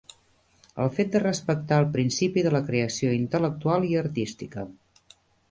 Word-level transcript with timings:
El 0.85 0.87
fet 0.95 1.11
de 1.15 1.19
respectar 1.23 1.77
el 1.81 1.85
principi 1.97 2.45
de 2.47 2.55
la 2.57 2.63
creació 2.71 3.13
intel·lectual 3.19 3.87
i 3.93 3.95
artística. 4.03 4.67